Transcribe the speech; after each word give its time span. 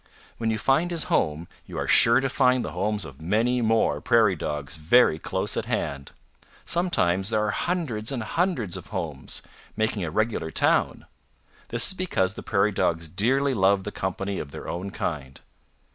When 0.39 0.49
you 0.49 0.57
find 0.57 0.89
his 0.89 1.03
home 1.13 1.47
you 1.67 1.77
are 1.77 1.87
sure 1.87 2.19
to 2.21 2.27
find 2.27 2.65
the 2.65 2.71
homes 2.71 3.05
of 3.05 3.21
many 3.21 3.61
more 3.61 4.01
Prairie 4.01 4.35
Dogs 4.35 4.75
very 4.75 5.19
close 5.19 5.55
at 5.55 5.67
hand. 5.67 6.11
Sometimes 6.65 7.29
there 7.29 7.45
are 7.45 7.51
hundreds 7.51 8.11
and 8.11 8.23
hundreds 8.23 8.75
of 8.75 8.87
homes, 8.87 9.43
making 9.77 10.03
a 10.03 10.09
regular 10.09 10.49
town. 10.49 11.05
This 11.67 11.89
is 11.89 11.93
because 11.93 12.33
the 12.33 12.41
Prairie 12.41 12.71
Dogs 12.71 13.07
dearly 13.07 13.53
love 13.53 13.83
the 13.83 13.91
company 13.91 14.39
of 14.39 14.49
their 14.49 14.67
own 14.67 14.89
kind." 14.89 15.39